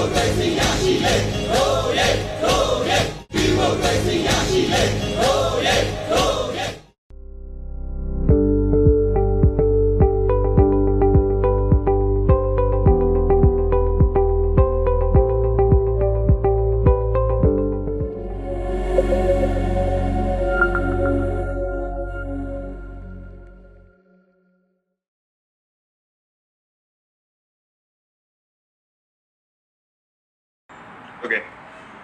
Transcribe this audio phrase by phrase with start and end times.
[0.00, 1.59] ဟုတ်ကဲ့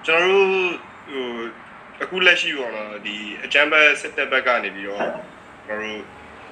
[0.07, 0.49] ကျွန်တော်တို့
[1.09, 1.29] ဟို
[2.03, 5.07] အခုလက်ရှိပေါ့နော်ဒီအချမ်းဘတ်စစ်တပ်ဘက်ကနေပြီးတော့
[5.67, 6.03] ကျွန်တော်တို့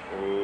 [0.09, 0.43] ဟို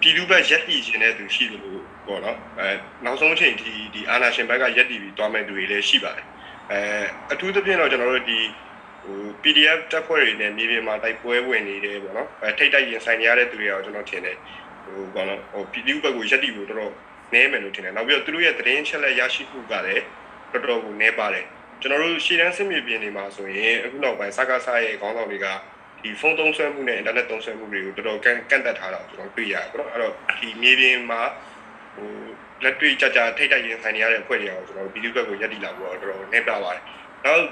[0.00, 2.68] ပြည်သူဘက်ရက်တည်ခြင်းတဲ့သူရှိတယ်လို့ပေါ့နော်အဲ
[3.04, 6.26] နောက်ဆုံးအချိန်ဒီဒီအာနာရှင်ဘက်ကရက်တည်ပြီးတွားမဲ့သူတွေလည်းရှိပါတယ်
[6.70, 6.80] အဲ
[7.32, 8.40] အထူးသဖြင့်တော့ကျွန်တော်တို့ဒီ
[9.04, 14.36] ဟို PDF တက်ဖွဲ့တွေနဲ့မြေပြင်မှာတိုက်ပွဲဝင်နေတယ်ပေါ့နော်အဲထိတ်တိုက်ရင်ဆိုင်နေရတဲ့သူတွေရောကျွန်တော်ထင်တယ်
[14.84, 16.92] ဟိုပေါ့နော်ဟိုပြည်သူဘက်ကိုရက်တည်ဖို့တော်တော်
[17.32, 20.04] နည်းမယ်လို့ထင်တယ်နောက်ပြီးတော့သူတို့ရဲ့သတင်းချက်လက်ရရှိမှုကလည်း
[20.52, 21.46] တော်တော်ကိုနည်းပါတယ်
[21.80, 25.46] ကျွန်တော်တို့ရှေ့တန်းစစ်မြေပြင်တွေမှာဆိုရင်အခုနောက်ပိုင်းစကားစားရဲ့ခေါင်းဆောင်တွေက
[26.02, 31.20] ဒီဖုန်းသုံးစွဲမှုနဲ့အင်တာနက်သုံးစွဲမှုတွေကိုတော်တော်ကန့်ကန့်သက်ထားတာကိုကျွန်တော်တွေ့ရတယ်ပေါ့နော်အဲ့တော့ဒီမြေပြင်မှာ
[31.94, 32.08] ဟို
[32.64, 36.82] လက်တွေ့ကြကြထိတ်တိုက်ရင်ဆိုင်နေရတဲ့အဖွဲ့တွေအောင်ကျွန်တော်တို့ဗီဒီယိုဘက်ကိုရက်တီလာဖို့တော့တော်တော်နေပြပါတယ်
[37.24, 37.44] နောက်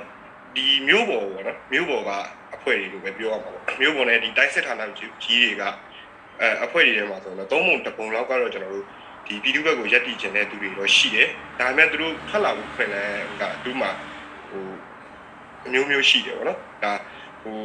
[0.57, 2.11] ဒီမျိုးပေါ်ပေါ့နော်မျိုးပေါ်က
[2.57, 5.63] အဖွဲ့တွေလို့ပဲပြောရမှာပေါ့မျိုးပေါ်နဲ့ဒီတိုက်စစ်ဌာနကြီးတွေက
[6.41, 8.87] အဲအဖွဲ့တွေထဲမှာဆိုတော့သုံးပုံတစ်ပုံလောက်ကတော့ကျွန်တော်တို့
[9.27, 13.05] ဒီဗီဒီယိုဘက်ကိုရက်တီကျင်တဲ့သူတွေတော့ရှိတယ်ဒါပေမဲ့သူတို့ဖတ်လာဖို့ခွင့်လဲ
[13.41, 14.16] ကသူ့မှာဟို
[15.65, 16.93] အမျိုးမျိုးရှိတယ်ဗောနော်ဒါ
[17.43, 17.59] ဟို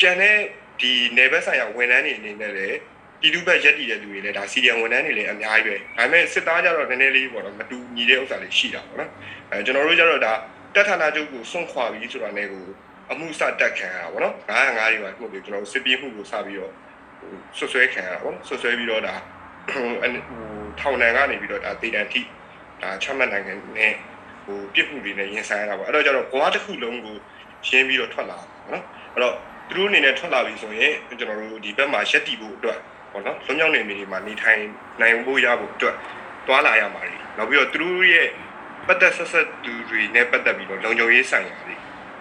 [0.00, 0.36] ကျန်တဲ့
[0.80, 2.78] ဒီနယ်ဘက်ဆိုင်ရာဝန်ထမ်းတွေအနေနဲ့လည်း
[3.20, 9.10] ပြည်သူ့ဘက်ရက်တည်တဲ့လူတွေလည်းဒါစီဒီယံဝန်ထမ်းတွေလည်းအများကြီးပဲဒါပေမဲ့စစ်သားကြတော့နည်းနည်းလေးပေါ့နော်မတူညီတဲ့ဥစ္စာတွေရှိတာဗောနော်
[9.50, 10.32] အဲကျွန်တော်တို့ကြတော့ဒါ
[10.74, 12.64] တက်ဌာနချုပ်ကိုစွန့်ခွာပြီးဆိုတာနဲ့ကို
[13.10, 16.72] အမှုစတက်ခံရတာဗောနော်905တွေပါမှုတွေကျွန်တော်တို့စစ်ပြေးမှုကိုစပြီးတော့
[17.18, 19.14] ဟိုဆွဆွဲခံရတာဗောနော်ဆွဆွဲပြီးတော့ဒါ
[19.72, 20.12] ဟိုဟို
[20.80, 22.20] ထောင်တန်းကနေပြီးတော့ဒါတေတန်ထိ
[22.82, 23.94] ဒါချမှတ်နိုင်တဲ့နဲ့
[24.46, 27.16] ဟိုပြစ်မှုတွေနဲ့ရင်ဆိုင်ရတာပေါ့အဲ့တော့ကျတော့ဘဝတစ်ခုလုံးကို
[27.68, 29.34] ရှင်းပြီးတော့ထွက်လာတာပေါ့နော်အဲ့တော့
[29.68, 32.78] သူတို့အနေနဲ့ထွက်လာပြီဆိုရင်ကျွန်တော်တို့ဒီဘက်မှာရက်တီဖို့အတွက်
[33.12, 34.62] ပေါ့နော်လွန်မြောက်နေမိတွေမှာနေထိုင်
[35.00, 35.96] နိုင်ဖို့ရဖို့အတွက်
[36.46, 38.26] တွာလာရမှာလေနောက်ပြီးတော့သူတို့ရဲ့
[38.86, 41.74] ပတ်သက်ဆက်ဆက်သူတွေနဲ့ပတ်သက်ပြီးတော့လုံခြုံရေးဆိုင်ရာတွေ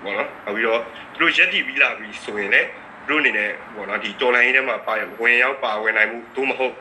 [0.03, 0.81] ပေါ့နော်နောက်ပြီးတော့
[1.13, 2.67] သူတို့ရက်တီပြီးလာပြီဆိုရင်လည်း
[3.07, 6.73] သူတို့အနေနဲ့ပေါ့နော်ဒီတော်လိုင်းထဲမှာပါရဝင်ရောက်ပါဝင်နိုင်မှုသို့မဟုတ်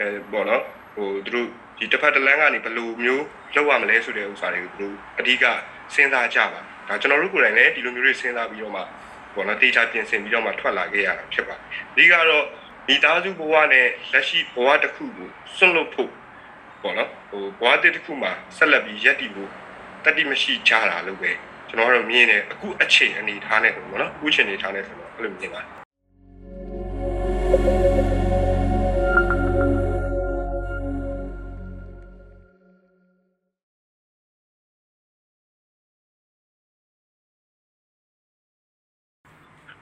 [0.00, 0.62] အဲပေါ့နော်
[0.94, 1.48] ဟိုသူတို့
[1.80, 3.24] ဒီတစ်ဖက်တစ်လမ်းကနေဘယ်လိုမျိုး
[3.54, 5.44] လောက်ရမလဲဆိုတဲ့ဥစ္စာတွေကိုသူတို့အဓိက
[5.94, 8.82] စဉ်းစားကြပါဒါကျွန်တော်တို့ကိုယ်တိုင်လည်းဒီလိုမျိုးတွေစဉ်းစားပြီးတော့မှ
[9.34, 12.44] ပေါ့နော်တေချာပြင်ဆင်ပြီးတော့မှထွက်လာခဲ့ရတာဖြစ်ပါတယ်အဓိကတော့
[12.88, 16.10] မိသားစုဘဝနဲ့လက်ရှိဘဝတစ်ခုကိုဆွန့်လွတ်ဖို့
[16.82, 19.50] ပေါ့နော်ဟိုဘဝတစ်တစ်ခုမှာဆက်လက်ပြီးရက်တည်ဖို့
[20.04, 21.30] တတိမရှိကြတာလို့ပဲ
[21.68, 25.79] ကျွန်တော်ကတော့မြင်တယ်အခုအချိန်အနေထားနဲ့ဆိုပေါ့နော်အခုအချိန်အနေထားနဲ့ဆိုတော့အဲ့လိုမြင်ပါတယ်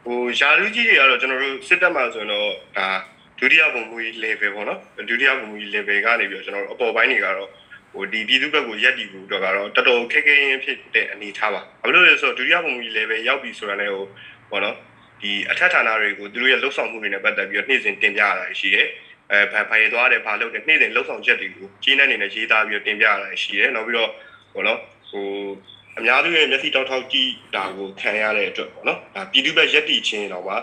[0.08, 2.88] ဟိုယာလူကြီးတွေကတော့ကျွန်တော်တို့စစ်တပ်မှာဆိုရင်တော့ဒါ
[3.38, 7.50] ဒုတိယဘုံမူကြီး level ပေါ့နော်ဒုတိယဘုံမူကြီး level ကနေပြီးတော့ကျွန်တော်တို့အပေါ်ပိုင်းတွေကတော့
[7.92, 14.04] ဟိုဒီပြည်သူ့ဘက်ကိုရက်တည်ဖို့တော့ကတော့တော်တော်ခက်ခဲရင်းဖြစ်တဲ့အနေထားပါဘာလို့လဲဆိုတော့ဒုတိယဘုံမူကြီး level ရောက်ပြီဆိုတာနဲ့ဟို
[14.50, 14.76] ပေါ့နော်
[15.20, 18.86] ဒီအထက်ဌာနတွေကိုသူတို့ရဲ့လှုပ်ဆောင်မှုတွေနဲ့ပတ်သက်ပြီးတော့နှိမ့်စင်တင်ပြရတာရှိတယ်
[19.30, 24.10] အဲဘာဘာရသွားတယ်ဘာလုပ်တယ်နှိမ့်စင်လှုပ်ဆောင်ချက်တွေကိုကြီးနှက်နေနဲ့ရေးသားပြီးတော့တင်ပြရတာရှိတယ်နောက်ပြီးတော့
[24.52, 24.80] ပေါ့နော်
[25.10, 25.26] ဟို
[25.98, 30.56] အများစုရဲ့မျက်စိတောက်ထောက်ကြည့်တာကိုခံရတဲ့အတွက်ပေါ့နော်ဒါပြည်သူ့ဘက်ရက်တီချင်းတော့ပါ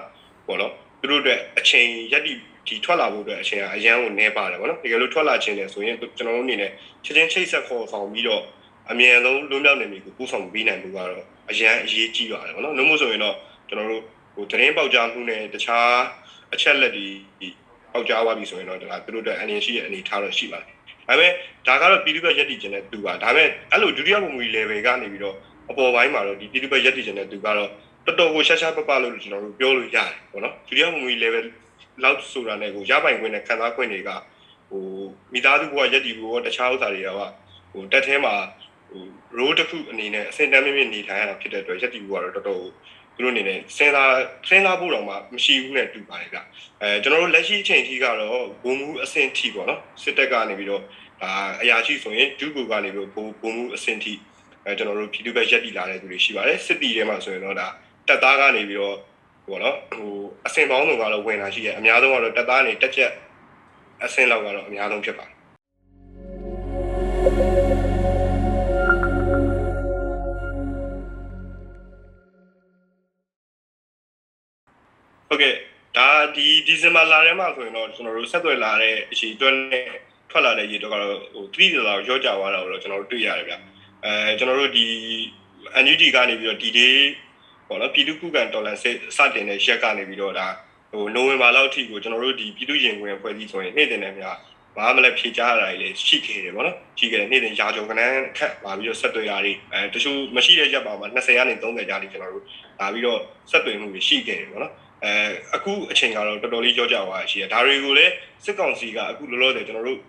[0.47, 2.33] ပေါ့နော်သူတို့အတွက်အချိန်ရက်တီ
[2.67, 6.71] ဒီထွက်လာဖို့အတွက်အချိန်ကအရန်ကိုနေပါတယ်ပေါ့နော်တကယ်လို့ထွက်လာခြင်းတယ်ဆိုရင်ကျွန်တော်တို့အနေနဲ့
[7.05, 8.43] ချက်ချင်းချိတ်ဆက်ခေါ်ဆောင်ပြီးတော့
[8.91, 13.35] အမြန်ဆုံးလွတ်မြောက်နေပြီကိုပို့ဆောင်ပေးနိုင်ဖို့ကတော့အရန်အရေးကြီးပါတယ်ပေါ့နော်နှုတ်မို့ဆိုရင်တော့
[13.69, 14.03] ကျွန်တော်တို့
[14.35, 15.91] ဟိုသတင်းပေါက်ကြားမှုနဲ့တခြား
[16.53, 17.07] အချက်လက်တွေ
[17.93, 20.75] ပေါက်ကြားသွားပြီဆိုရင်တော့ဒါသူတို့အတွက်အန်ရရှိရဲ့အနေထားတော့ရှိပါတယ်
[21.07, 21.31] ဒါပေမဲ့
[21.67, 25.35] ဒါကတော့ပြည်သူ့ဘက်ရက်တီခြင်းတဲ့သူပါဒါပေမဲ့အဲ့လိုဒုတိယဘုံမူကြီး level ကနေပြီးတော့
[25.69, 27.69] အပေါ်ပိုင်းမှာတော့ဒီပြည်သူ့ဘက်ရက်တီခြင်းတဲ့သူကတော့
[28.05, 31.45] တော်တော်ကိုရှာရှာပပလို့ကျွန်တော်တို့ပြောလို့ရတယ်ပေါ့နော်ဒုတိယဘုံမူကြီး level
[32.03, 34.09] လောက်ဆိုတာနဲ့ကိုရပိုင်ခွင့်နဲ့ခံစားခွင့်တွေက
[34.69, 34.83] ဟို
[35.33, 37.09] မိသားစုဘဝရက်တီဘဝတခြားဥစ္စာတွေက
[37.71, 38.33] ဟိုတက်ထဲမှာ
[38.89, 39.03] ဟို
[39.37, 42.61] role တစ်ခုအနေနဲ့အစင်တမ်းမြင့်မြင့်နေထိုင်ရတာဖြစ်တဲ့အတွက်ရက်တီဘဝတော့တော်တော်
[43.15, 44.13] သူတို့အနေနဲ့စဉ်းစား
[44.49, 46.39] စဉ်းစားဖို့တော့မှမရှိဘူးနဲ့တူပါတယ်ဗျ
[46.81, 50.81] အဲကျွန်တော်တို့လက်ရှိအချိန်ကြီးကတော့ဘုံမူအဆင့်ထိပေါ့နော်စစ်တပ်ကနေပြီးတော့
[51.21, 51.31] ဒါ
[51.61, 54.13] အရာရှိဆိုရင်ဒုကူကနေပြီးဘုံဘုံမူအဆင့်ထိ
[54.65, 57.67] အဲကျွန်တော်တို့ပြည်သူ့ဘက်ရက်တီလာတဲ့သူတွေရှိပါတယ်စစ်တီထဲမှာဆိုရင်တော့ဒါ
[58.07, 58.97] တက်သားကနေပြီးတော့
[59.47, 60.11] ပေါ့နော်ဟို
[60.45, 63.11] အဆင့်ပေါင်းစုံကတော့ဝင်လာရှိရအများဆုံးကတော့တက်သားနေတက်ချက်
[64.03, 65.35] အဆင့်လောက်ကတော့အများဆုံးဖြစ်ပါတယ်
[75.29, 75.53] ဟုတ်ကဲ့
[75.97, 79.87] ဒါဒီဒီဇင်ဘာလထဲမှာဆိုရင်တော့ကျွန်တော်တို့ဆက်သွယ်လာတဲ့အချိန်အတွက်နဲ့
[80.35, 83.53] ထွက်လာတဲ့ရေတော့ကတော့ဟို3ဒေါ်လာရော့ကျသွားတာကိုတော့ကျွန်တော်တို့တွေ့ရတယ်ဗျ
[84.05, 84.85] အဲကျွန်တော်တို့ဒီ
[85.83, 86.95] NUG ကနေပြီးတော့ဒီ day
[87.67, 88.85] ပေါ့နော်ပြည်သူ့ခုခံဒေါ်လာစ
[89.17, 90.47] စတင်တဲ့ရက်ကနေပြီးတော့ဒါ
[90.91, 94.37] ဟိုနိုဝင်ဘာလောက်ထိကိုကျွန်တော်တို့ဒီပြည်သူ့ရင်ဝင်ဖွဲ့စည်းဆိုရင်နေ့တင်နဲ့များ
[94.77, 102.45] ဘာမှလည်းဖြေချရတာတွေလည်းရှိခဲ့တယ်ပေါ့နော်ရှိခဲ့တယ်နေ့တင်ရာကျော်ကနန်းခက်ပါပြီးတော့ဆက်သွယ်ရာတွေအဲတချို့မရှိတဲ့ရက်ပါမှာ20ကနေ30ကြာတိကျွန်တော်တို့
[102.79, 103.19] လာပြီးတော့
[103.51, 104.73] ဆက်သွယ်မှုတွေရှိခဲ့တယ်ပေါ့နော်
[105.03, 105.11] အဲ
[105.55, 108.13] အခုအချိန်ကတော့တော်တော်လေးကြောကြသွားရှိတယ်ဒါတွေကိုလည်း
[108.45, 109.99] စစ်ကောင်စီကအခုလောလောဆယ်ကျွန်တော်တို့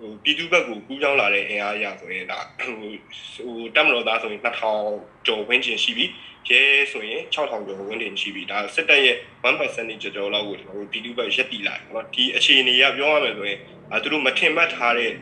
[0.00, 6.06] ဟိုပြည်သူဘက်ကိုကူးကြောင်းလာတဲ့အင်အားအရဆိုရင်ဒါဟိုဟိုတက်မတော်သားဆိုရင်2000ကျော်ဝန်းကျင်ရှိပြီ
[6.50, 6.60] ရဲ
[6.92, 13.58] ဆိုရင်6000ကျော်ဝန်းကျင်ရှိပြီဒါစစ်တပ်ရဲ့1%ကျော်ကျော်လောက်ကိုကျွန်တော်တို့ပြည်သူဘက်ရက်တီလာတယ်เนาะဒီအခြေအနေကပြောရမယ်ဆိုရင်
[13.92, 15.12] အဲသူတို့မထင်မှတ်ထားတဲ့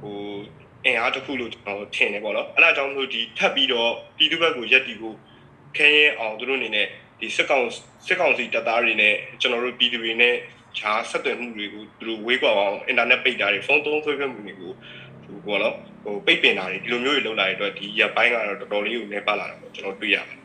[0.00, 0.16] ဟို
[0.84, 5.12] အင်အားတစ်ခုလို့ကျွန်တော်ထင်တယ်ပေါ့နော်အဲဒါကြောင့်မလို့ဒီထပ်ပြီးတော့ပြည်သူဘက်ကိုရက်တီကို
[5.76, 6.86] ခဲရဲအောင်သူတို့အနေနဲ့
[7.20, 7.64] ဒီစစ်ကောင်
[8.06, 10.34] စစ်ကောင်စီတပ်သားတွေနဲ့ကျွန်တော်တို့ပြည်သူတွေနဲ့
[10.79, 14.71] ခြားဆက်သွယ်မှုတွေကိုသူတို့ဝေးကွာအောင်အင်တာနက်ပိတ်တာတွေဖုန်းသုံးဆွဲဖက်မှုတွေကို
[15.25, 20.39] ဟိုပေါ့နော်ဟိုပိတ်ပင်တာတွေဒီလိုမျိုးတွေလုပ်လာတဲ့အတွက်ဒီရက်ပိုင်းကတော့တော်တော်လေးကိုနေပါလာတာပေါ့ကျွန်တော်တွေ့ရတယ်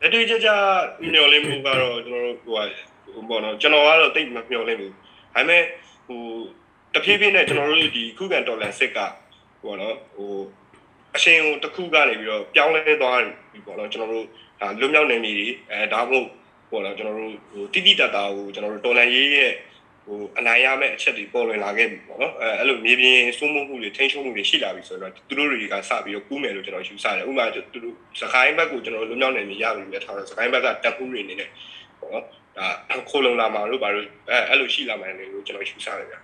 [0.00, 0.48] လက်တွေ့ကြကြ
[1.12, 2.64] မျောလင်းမှုကတော့ကျွန်တော်တို့ဟိုဟာ
[3.12, 4.96] ဟိုပေါ့နော်ကျွန်တော်ကတော့တိတ်မမျောလင်းဘူးဒါ
[5.34, 5.62] ပေမဲ့
[6.08, 6.22] ဟို
[6.94, 8.98] တဖြည်းဖြည်းနဲ့ကျွန်တော်တို့ဒီခုခံတော်လန်စစ်က
[9.62, 10.32] ဟိုနော်ဟို
[11.16, 13.18] အရှင်ဟိုတစ်ခုကနေပြီးတော့ပြောင်းလဲသွား
[13.52, 14.26] ပြီပေါ့နော်ကျွန်တော်တို့
[14.60, 15.34] ဒါလွတ်မြောက်နေပြီ
[15.70, 16.28] အဲဒါမှမဟုတ်
[16.70, 19.52] ပေါ့နော်ကျွန်တော်တို့ဟိုတိတိတတ်တာကိုကျွန်တော်တို့တော်လန်ရေးရဲ့
[20.04, 31.46] ဟိုအနိုင်ရမယ့်အချက်တွေပေါ်လွင်လာခဲ့ပြီပေါ့နော်အဲအဲ့လိုမြေပြင်စိုးမိုးမှုတွေထိန်းချုပ်မှုတွေရှိလာပြီဆိုတော့သူတို့တွေကစပြီးတော့ကူးမယ်လို့ကျွန်တော်ယူဆတယ်ဥပမာသူတို့စကိုင်းဘက်ကိုကျွန်တော်လွတ်မြောက်နေပြီရပြီပဲထားတော့စကိုင်းဘက်ကတပ်မှုတွေနေနေ
[32.00, 32.24] ပေါ့နော်
[32.58, 32.68] ဒါ
[33.10, 36.20] ခိုးလုံလာမှာလို့ဘာလို့အဲအဲ့လိုရှိလာမယ်လို့ကျွန်တော်ယူဆတယ်ဗျာ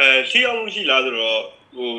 [0.00, 1.40] အဲရှိအောင်မှုရှိလားဆိုတော့
[1.76, 1.90] ဟို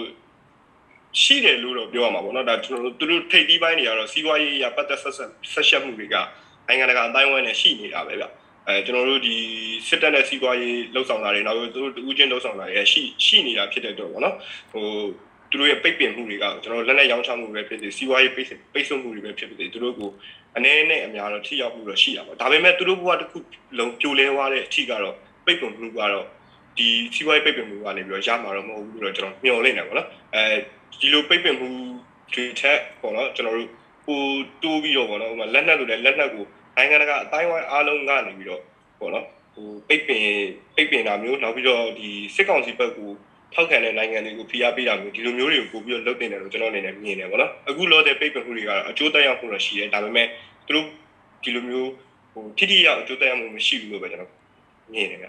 [1.21, 6.15] ရှိတယ်လို့တော့ပြောရမှာပေါ့နော်ဒါကျွန်တော်တို့သူတို့ထိပ်တီးပိုင်းတွေကတော့စီးပွားရေးအရပတ်သက်ဆက်ဆက်ဆက်ရှက်မှုတွေက
[6.67, 8.25] နိုင်ငံတကာအတိုင်းအဝိုင်းနဲ့ရှိနေတာပဲဗျ
[8.69, 9.35] အဲကျွန်တော်တို့ဒီ
[9.87, 14.35] စစ်တပ်နဲ့စီးပွားရေးလှုပ်ဆောင်တာတွေနောက်သူတို့တူးချင်းလှုပ်ဆောင်တာတွေရှိရှိနေတာဖြစ်တဲ့တော့ပေါ့နော်
[14.71, 14.85] ဟို
[15.51, 20.09] သူတို့ရဲ့ပိတ်ပင်မှုတွေကကျွန်တော်လက်နဲ့ရောင်းချမှုပဲဖြစ်ဖြစ်စီးပွားရေးပိတ်ပိတ်ဆို့မှုတွေပဲဖြစ်ဖြစ်သူတို့ကို
[20.57, 23.37] အနေနဲ့အများတော့ထိရောက်မှုတော့ရှိတာပေါ့ဒါပေမဲ့သူတို့ဘဝတစ်ခု
[23.77, 26.25] လုံးပြိုလဲသွားတဲ့အထိကတော့ပိတ်ပင်မှုကတော့
[26.77, 30.43] ဒီစီးပွားရေးပိတ်ပင်မှုကနေပြီးတော့ရမှာတော့မဟုတ်ဘူးလို့တော့ကျွန်တော်မျှော်လင့်နေပါတော့အဲ
[30.99, 31.69] ဒီလိုပိတ်ပင်မှု
[32.33, 33.69] တွေထက်ပေါ့နော်ကျွန်တော်တို့
[34.05, 34.21] ဟို
[34.63, 36.45] တိုးပြီးတော့ပေါ့နော်ဟိုမှာလက်နက်လိုတဲ့လက်နက်ကို
[36.79, 38.61] နိုင်ငံတကာအတိုင်းဝိုင်းအားလုံးကနေပြီးတော့
[38.99, 40.25] ပေါ့နော်ဟိုပိတ်ပင်
[40.75, 43.09] ပိတ်ပင်တာမျိုးနောက်ပြီးတော့ဒီစစ်ကောင်စီဘက်ကို
[43.53, 50.27] ထောက်ခံတဲ့နိုင်ငံတွေကိုဖိအားပေးတာမျိုးဒီလိုမျိုးတွေကိုပို့ပြီးတော့လုပ်တင်တယ်လို့ကျွန်တော်အနေနဲ့မြင်တယ်ပေါ့နော်အခုလောတဲ့ပိတ်ပင်မှုတွေကတော့အကျိုးသက်ရောက်မှုတော့ရှိတယ်ဒါပေမဲ့
[50.67, 50.85] သူတို့
[51.43, 51.91] ဒီလိုမျိုး
[52.33, 54.31] ဟိုထိထိရောက်အကျိုးသက်ရောက်မှုမရှိဘူးလို့ပဲကျွန်တော်
[54.93, 55.27] မြင်တယ်ဗျ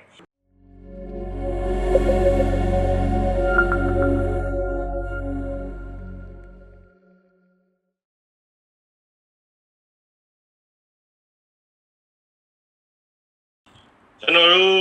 [14.20, 14.75] ကျွန်တော်တို့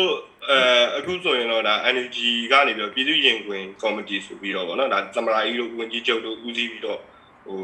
[0.49, 0.59] အဲ
[0.97, 6.99] အခုဆိုရင်တော့ဒါ energy ကနေပြီးတော့ပြည်သူ့ရင်ခွင်ကော်မတီဆိုပြီးတော့ဗောနော်ဒါသမရာကြီးတို့ဝန်ကြီးချုပ်တို့ဦးစီးပြီးတော့
[7.45, 7.59] ဟို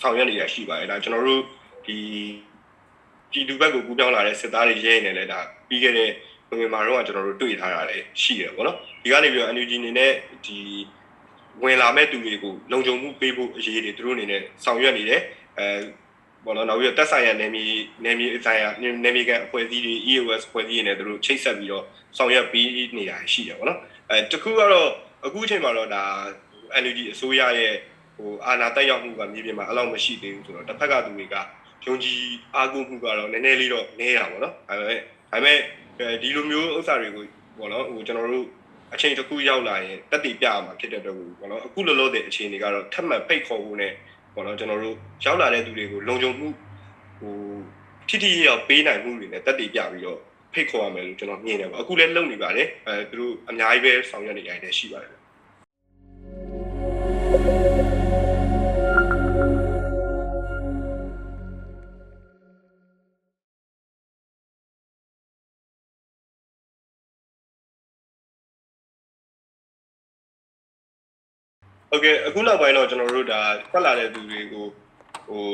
[0.00, 1.42] ဆောင်ရွက်နေတာရှိပါတယ်ဒါကျွန်တော်တို့
[1.86, 1.96] ဒီ
[3.30, 6.10] ပြည်သူဘက်ကိုကူးပြောင်းလာတဲ့စစ်သားတွေရဲနေလဲဒါပြီးခဲ့တဲ့
[6.58, 10.12] ဝင်မာတော့ကျွန်တော်တို့တွေ့ထားရတယ်ရှိတယ်ဗောနော်ဒီကနေပြီးတော့ energy အနေနဲ့
[10.46, 10.58] ဒီ
[11.62, 15.20] ဝင်လာမဲ့သူတွေကိုလုံခြုံမှုပေးဖို့အရေးတွေသူတို့အနေနဲ့ဆောင်ရွက်နေတယ်
[15.58, 15.66] အဲ
[16.44, 17.64] ဘောနော်နောက်ပြီးတော့တက်ဆိုင်ရနယ်မြေ
[18.04, 18.64] နယ်မြေအဆိုင်ရ
[19.04, 21.84] နယ်မြေကန်အဖွဲ့အစည်းတွေ EOS အဖွဲ့အစည်းတွေနဲ့သူတို့ချိတ်ဆက်ပြီးတော့
[22.16, 23.78] ဆောင်ရွက်ပြီးနေတာရှိတယ်ဗောနော်
[24.10, 24.88] အဲတခုကတော့
[25.26, 26.02] အခုအချိန်မှာတော့ဒါ
[26.82, 27.74] NUG အစိုးရရဲ့
[28.16, 31.36] ဟိုအာဏာတက်ရောက်မှုကမြေပြင်မှာအလောက်မရှိသေးဘူးဆိုတော့တစ်ဖက်ကသူတွေက
[31.86, 32.20] ယုံကြည်
[32.54, 34.98] အားကိုးမှုကတော့နည်းနည်းလေးတော့နည်းတာဗောနော်ဒါပေမဲ့
[35.30, 35.58] ဒါပေမဲ့
[36.22, 37.24] ဒီလိုမျိုးဥစ္စာတွေကို
[37.58, 38.46] ဗောနော်ဟိုကျွန်တော်တို့
[38.94, 43.88] အချိန်တစ်ခုရောက်လာရင်တက်တည်ပြရမှာဖြစ်တဲ့အတွက်ကိုဘောနော်အခုလောလောဆယ်အချိန်တွေကတော့ထပ်မံဖိတ်ခေါ်ဖို့ ਨੇ
[44.38, 46.48] ဘောနော်ကျွန်တော်တို့ရောက်လာတဲ့သူတွေကိုလုံခြုံမှု
[47.20, 47.34] ဟို
[48.08, 50.18] ထိထိရောက်ပေးနိုင်မှုတွေ ਨੇ တက်တည်ပြပြီးတော့
[50.52, 55.12] ဖိတ်ခေါ်ရမယ်လို့ကျွန်တော်မြင်တယ်ပါအခုလည်းလုပ်နေပါတယ်အဲသူတို့အများကြီးပဲဆောင်ရွက်နေကြတယ်ရှိပါတယ်
[71.90, 73.40] ဟုတ်ကဲ့အခုနောက်ပိုင်းတော့ကျွန်တော်တို့ဒါ
[73.70, 74.66] ထွက်လာတဲ့သူတွေကို
[75.28, 75.44] ဟို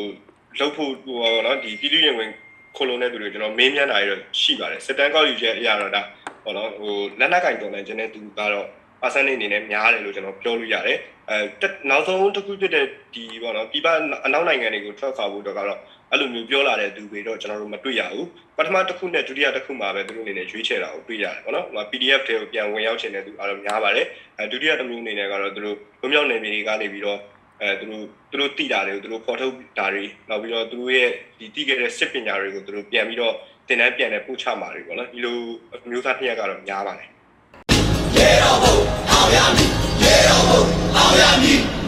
[0.58, 2.30] လောက်ဖို့ဟိုပါတော့ဒီပြည်သူရင်ဝင်
[2.76, 6.02] ခိုလုံတဲ့သူတွေကျွန်တော်မေးမြန်းတာတွေတော့ရှိပါတယ်စစ်တမ်းကောက်ယူချက်အရာတော့ဒါ
[6.44, 8.66] ဟောတော့ဟိုလက်နက်ကင်တော်လည်းကျွန်တဲ့သူကတော့
[9.00, 10.98] percent အနေနဲ့များတယ်လို့ကျွန်တော်ပြောလို့ရတယ်
[11.30, 13.86] အဲတက်နောက်ဆုံးတစ်ခုဖြစ်တဲ့ဒီပေါ့နော်ဒီပ
[14.26, 18.26] အနောက်နိုင်ငံတွေကိုထွက်ခွာဖို့တော့ကတော့အဲ့လိုမျိုးပြောလာတဲ့သူတွေတော့ကျွန်တော်တို့မတွေ့ရဘူး
[18.56, 24.06] ပထမတစ်ခုနဲ့ဒုတိယတစ်ခုမှာပဲသူတို့အနေနဲ့ရွေးချယ်တာကိုတွေ့ရတယ်ပေါ့နော်ဟို PDF တွေကိုပြန်ဝင်ရောက်ချင်တဲ့သူအားလုံးများပါတယ်
[24.38, 27.18] အဲဒုတိယတစ်မျိုးအနေနဲ့ကတော့သူတို့လွမြောက်နေပြည်ကနေပြီးတော့
[27.62, 33.34] အဲသူတို့သူတို့တည်တာတွေကိုသူတို့ဖော်ထုတ်တာတွေနောက်ပြီးတော့သူတို့ရဲ့ဒီတည်ခဲ့တဲ့စစ်ပညာတွေကိုသူတို့ပြန်ပြီးတော့
[33.68, 35.38] သင်တန်းပြန်တဲ့ပို့ချမှာတွေပေါ့နော်ဒီလို
[35.90, 37.08] မျိုးသားတစ်ရက်ကတော့များပါတယ်
[38.16, 38.74] ရေတော်ဘုံ
[39.10, 39.73] အောင်ရမည်
[41.14, 41.83] Miami.